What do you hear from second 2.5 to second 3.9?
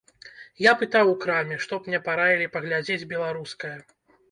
паглядзець беларускае.